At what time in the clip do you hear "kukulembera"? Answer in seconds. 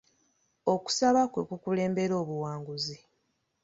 1.49-2.13